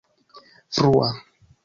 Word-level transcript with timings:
frua 0.75 1.09